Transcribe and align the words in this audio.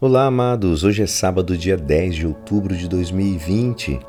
Olá, 0.00 0.26
amados! 0.26 0.82
Hoje 0.82 1.04
é 1.04 1.06
sábado, 1.06 1.56
dia 1.56 1.76
10 1.76 2.16
de 2.16 2.26
outubro 2.26 2.76
de 2.76 2.88
2020 2.88 4.00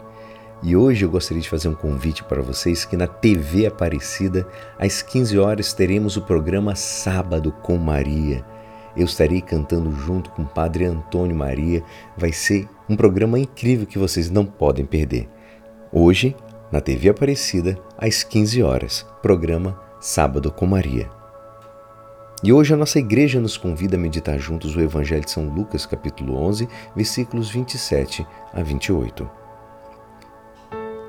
e 0.63 0.75
hoje 0.75 1.05
eu 1.05 1.11
gostaria 1.11 1.43
de 1.43 1.47
fazer 1.47 1.67
um 1.67 1.75
convite 1.75 2.23
para 2.23 2.41
vocês 2.41 2.83
que 2.83 2.97
na 2.97 3.05
TV 3.05 3.67
Aparecida, 3.67 4.47
às 4.79 5.03
15 5.03 5.37
horas, 5.37 5.73
teremos 5.73 6.17
o 6.17 6.23
programa 6.23 6.75
Sábado 6.75 7.51
com 7.51 7.77
Maria. 7.77 8.43
Eu 8.97 9.05
estarei 9.05 9.41
cantando 9.41 9.91
junto 9.91 10.31
com 10.31 10.41
o 10.41 10.47
Padre 10.47 10.85
Antônio 10.85 11.35
Maria. 11.35 11.83
Vai 12.17 12.31
ser 12.31 12.67
um 12.89 12.95
programa 12.95 13.37
incrível 13.37 13.85
que 13.85 13.99
vocês 13.99 14.31
não 14.31 14.43
podem 14.43 14.85
perder. 14.85 15.29
Hoje, 15.93 16.35
na 16.71 16.81
TV 16.81 17.09
Aparecida, 17.09 17.77
às 17.95 18.23
15 18.23 18.63
horas, 18.63 19.05
programa 19.21 19.79
Sábado 19.99 20.51
com 20.51 20.65
Maria. 20.65 21.14
E 22.43 22.51
hoje 22.51 22.73
a 22.73 22.77
nossa 22.77 22.99
igreja 22.99 23.39
nos 23.39 23.57
convida 23.57 23.95
a 23.95 23.99
meditar 23.99 24.37
juntos 24.37 24.75
o 24.75 24.81
Evangelho 24.81 25.23
de 25.23 25.31
São 25.31 25.47
Lucas, 25.47 25.85
capítulo 25.85 26.35
11, 26.35 26.67
versículos 26.95 27.49
27 27.49 28.27
a 28.53 28.61
28. 28.61 29.29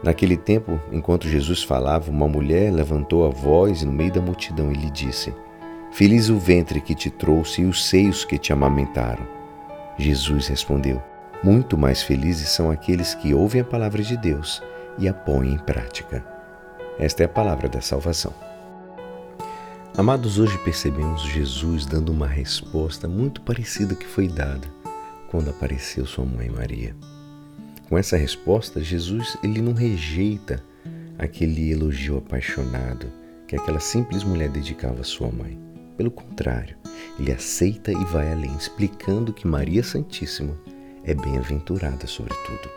Naquele 0.05 0.37
tempo, 0.37 0.81
enquanto 0.93 1.29
Jesus 1.29 1.65
falava, 1.65 2.11
uma 2.11 2.29
mulher 2.29 2.73
levantou 2.73 3.27
a 3.27 3.29
voz 3.29 3.83
no 3.83 3.93
meio 3.93 4.13
da 4.13 4.21
multidão 4.21 4.71
e 4.71 4.77
lhe 4.77 4.91
disse: 4.91 5.35
Feliz 5.91 6.29
o 6.29 6.39
ventre 6.39 6.81
que 6.81 6.95
te 6.95 7.11
trouxe 7.11 7.63
e 7.63 7.65
os 7.65 7.85
seios 7.85 8.25
que 8.25 8.39
te 8.39 8.53
amamentaram. 8.53 9.27
Jesus 9.99 10.47
respondeu: 10.47 11.03
Muito 11.43 11.77
mais 11.77 12.03
felizes 12.03 12.51
são 12.51 12.71
aqueles 12.71 13.15
que 13.15 13.35
ouvem 13.35 13.63
a 13.63 13.65
palavra 13.65 14.03
de 14.03 14.17
Deus 14.17 14.63
e 14.97 15.09
a 15.09 15.13
põem 15.13 15.55
em 15.55 15.59
prática. 15.59 16.25
Esta 16.99 17.25
é 17.25 17.27
a 17.27 17.29
palavra 17.29 17.69
da 17.69 17.81
salvação. 17.81 18.46
Amados, 19.99 20.39
hoje 20.39 20.59
percebemos 20.59 21.23
Jesus 21.23 21.87
dando 21.87 22.13
uma 22.13 22.27
resposta 22.27 23.09
muito 23.09 23.41
parecida 23.41 23.95
que 23.95 24.05
foi 24.07 24.29
dada 24.29 24.69
quando 25.31 25.49
apareceu 25.49 26.05
sua 26.05 26.27
mãe 26.27 26.51
Maria. 26.51 26.95
Com 27.89 27.97
essa 27.97 28.15
resposta, 28.15 28.85
Jesus 28.85 29.39
ele 29.43 29.63
não 29.63 29.73
rejeita 29.73 30.63
aquele 31.19 31.73
elogio 31.73 32.19
apaixonado 32.19 33.11
que 33.49 33.57
aquela 33.57 33.81
simples 33.81 34.23
mulher 34.23 34.51
dedicava 34.51 35.01
à 35.01 35.05
sua 35.05 35.33
mãe. 35.33 35.59
Pelo 35.97 36.11
contrário, 36.11 36.77
ele 37.19 37.33
aceita 37.33 37.91
e 37.91 38.05
vai 38.05 38.31
além, 38.31 38.55
explicando 38.55 39.33
que 39.33 39.47
Maria 39.47 39.83
Santíssima 39.83 40.55
é 41.05 41.15
bem-aventurada 41.15 42.07
sobretudo. 42.07 42.69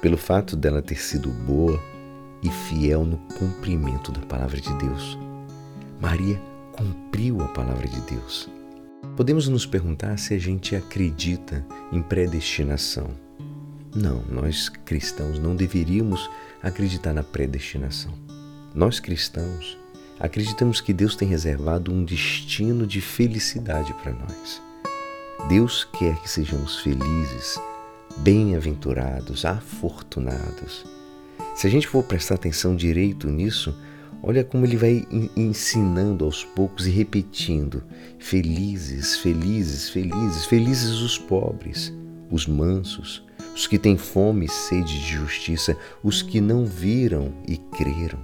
Pelo 0.00 0.16
fato 0.16 0.56
dela 0.56 0.80
ter 0.80 0.98
sido 0.98 1.28
boa 1.28 1.78
e 2.42 2.48
fiel 2.48 3.04
no 3.04 3.18
cumprimento 3.38 4.10
da 4.10 4.20
palavra 4.20 4.58
de 4.58 4.72
Deus 4.78 5.18
Maria 6.02 6.36
cumpriu 6.72 7.40
a 7.42 7.46
palavra 7.46 7.86
de 7.86 8.00
Deus. 8.00 8.48
Podemos 9.16 9.46
nos 9.46 9.64
perguntar 9.64 10.18
se 10.18 10.34
a 10.34 10.38
gente 10.38 10.74
acredita 10.74 11.64
em 11.92 12.02
predestinação. 12.02 13.08
Não, 13.94 14.20
nós 14.28 14.68
cristãos 14.68 15.38
não 15.38 15.54
deveríamos 15.54 16.28
acreditar 16.60 17.12
na 17.12 17.22
predestinação. 17.22 18.12
Nós 18.74 18.98
cristãos 18.98 19.78
acreditamos 20.18 20.80
que 20.80 20.92
Deus 20.92 21.14
tem 21.14 21.28
reservado 21.28 21.92
um 21.92 22.04
destino 22.04 22.84
de 22.84 23.00
felicidade 23.00 23.94
para 24.02 24.12
nós. 24.12 24.60
Deus 25.48 25.84
quer 25.84 26.16
que 26.16 26.28
sejamos 26.28 26.80
felizes, 26.80 27.60
bem-aventurados, 28.16 29.44
afortunados. 29.44 30.84
Se 31.54 31.68
a 31.68 31.70
gente 31.70 31.86
for 31.86 32.02
prestar 32.02 32.34
atenção 32.34 32.74
direito 32.74 33.28
nisso, 33.28 33.72
Olha 34.24 34.44
como 34.44 34.64
ele 34.64 34.76
vai 34.76 35.04
ensinando 35.36 36.24
aos 36.24 36.44
poucos 36.44 36.86
e 36.86 36.90
repetindo: 36.90 37.82
felizes, 38.20 39.16
felizes, 39.16 39.90
felizes, 39.90 40.44
felizes 40.44 41.00
os 41.00 41.18
pobres, 41.18 41.92
os 42.30 42.46
mansos, 42.46 43.26
os 43.52 43.66
que 43.66 43.78
têm 43.78 43.96
fome 43.96 44.46
e 44.46 44.48
sede 44.48 45.00
de 45.00 45.12
justiça, 45.12 45.76
os 46.04 46.22
que 46.22 46.40
não 46.40 46.64
viram 46.64 47.34
e 47.48 47.56
creram. 47.56 48.20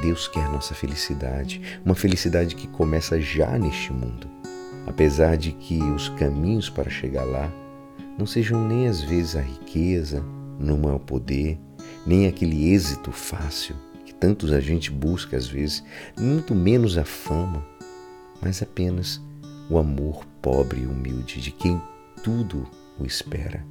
Deus 0.00 0.28
quer 0.28 0.48
nossa 0.52 0.72
felicidade, 0.72 1.60
uma 1.84 1.96
felicidade 1.96 2.54
que 2.54 2.68
começa 2.68 3.20
já 3.20 3.58
neste 3.58 3.92
mundo. 3.92 4.28
Apesar 4.86 5.36
de 5.36 5.50
que 5.50 5.82
os 5.82 6.08
caminhos 6.10 6.70
para 6.70 6.88
chegar 6.88 7.24
lá 7.24 7.52
não 8.16 8.24
sejam 8.24 8.66
nem 8.66 8.86
às 8.86 9.02
vezes 9.02 9.34
a 9.34 9.40
riqueza, 9.40 10.24
não 10.60 10.88
é 10.88 10.94
o 10.94 11.00
poder, 11.00 11.58
nem 12.06 12.28
aquele 12.28 12.72
êxito 12.72 13.10
fácil 13.10 13.74
tantos 14.20 14.52
a 14.52 14.60
gente 14.60 14.90
busca 14.90 15.36
às 15.36 15.46
vezes, 15.46 15.82
muito 16.18 16.54
menos 16.54 16.98
a 16.98 17.04
fama, 17.04 17.64
mas 18.40 18.62
apenas 18.62 19.20
o 19.70 19.78
amor 19.78 20.24
pobre 20.40 20.82
e 20.82 20.86
humilde 20.86 21.40
de 21.40 21.50
quem 21.50 21.80
tudo 22.22 22.66
o 22.98 23.04
espera. 23.04 23.64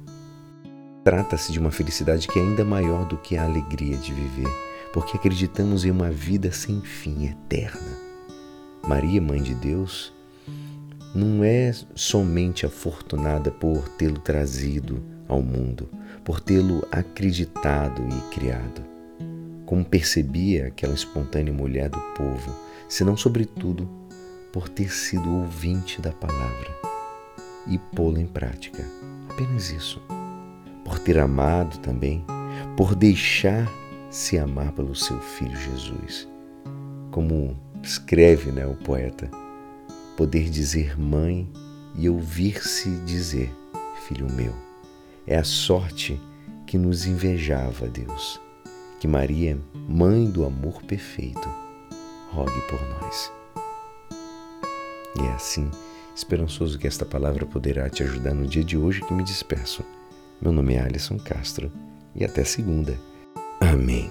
Trata-se 1.04 1.52
de 1.52 1.58
uma 1.58 1.70
felicidade 1.70 2.28
que 2.28 2.38
é 2.38 2.42
ainda 2.42 2.64
maior 2.64 3.06
do 3.06 3.16
que 3.16 3.36
a 3.36 3.44
alegria 3.44 3.96
de 3.96 4.12
viver, 4.12 4.48
porque 4.92 5.16
acreditamos 5.16 5.84
em 5.84 5.90
uma 5.90 6.10
vida 6.10 6.50
sem 6.52 6.80
fim, 6.80 7.26
eterna. 7.26 7.98
Maria, 8.86 9.20
Mãe 9.20 9.42
de 9.42 9.54
Deus, 9.54 10.12
não 11.14 11.42
é 11.42 11.72
somente 11.94 12.66
afortunada 12.66 13.50
por 13.50 13.88
tê-lo 13.90 14.18
trazido 14.18 15.02
ao 15.26 15.42
mundo, 15.42 15.88
por 16.24 16.40
tê-lo 16.40 16.86
acreditado 16.90 18.02
e 18.08 18.34
criado 18.34 18.97
como 19.68 19.84
percebia 19.84 20.68
aquela 20.68 20.94
espontânea 20.94 21.52
mulher 21.52 21.90
do 21.90 22.00
povo, 22.16 22.56
senão, 22.88 23.18
sobretudo, 23.18 23.86
por 24.50 24.66
ter 24.66 24.90
sido 24.90 25.30
ouvinte 25.30 26.00
da 26.00 26.10
palavra 26.10 26.74
e 27.66 27.76
pô-la 27.76 28.18
em 28.18 28.26
prática. 28.26 28.82
Apenas 29.28 29.70
isso. 29.70 30.00
Por 30.82 30.98
ter 30.98 31.18
amado 31.18 31.76
também, 31.80 32.24
por 32.78 32.94
deixar 32.94 33.70
se 34.08 34.38
amar 34.38 34.72
pelo 34.72 34.94
seu 34.94 35.20
filho 35.20 35.60
Jesus. 35.60 36.26
Como 37.10 37.54
escreve 37.82 38.50
né, 38.50 38.66
o 38.66 38.74
poeta, 38.74 39.30
poder 40.16 40.48
dizer 40.48 40.98
mãe 40.98 41.46
e 41.94 42.08
ouvir-se 42.08 42.88
dizer 43.04 43.54
filho 44.08 44.32
meu. 44.32 44.54
É 45.26 45.36
a 45.36 45.44
sorte 45.44 46.18
que 46.66 46.78
nos 46.78 47.04
invejava 47.04 47.86
Deus 47.86 48.47
que 48.98 49.06
Maria, 49.06 49.58
mãe 49.88 50.28
do 50.30 50.44
amor 50.44 50.82
perfeito, 50.82 51.48
rogue 52.32 52.60
por 52.68 52.80
nós. 52.88 53.32
E 55.16 55.22
é 55.22 55.32
assim, 55.32 55.70
esperançoso 56.14 56.78
que 56.78 56.86
esta 56.86 57.04
palavra 57.04 57.46
poderá 57.46 57.88
te 57.88 58.02
ajudar 58.02 58.34
no 58.34 58.46
dia 58.46 58.64
de 58.64 58.76
hoje 58.76 59.00
que 59.02 59.14
me 59.14 59.22
despeço. 59.22 59.84
Meu 60.40 60.52
nome 60.52 60.74
é 60.74 60.80
Alisson 60.80 61.18
Castro 61.18 61.70
e 62.14 62.24
até 62.24 62.44
segunda. 62.44 62.98
Amém. 63.60 64.10